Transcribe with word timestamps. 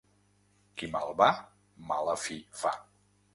Qui 0.81 0.89
mal 0.95 1.13
va, 1.19 1.27
mala 1.93 2.17
fi 2.23 2.39
fa. 2.63 2.73